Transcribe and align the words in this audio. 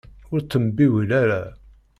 Ur 0.33 0.39
ttembiwil 0.43 1.09
ara. 1.21 1.41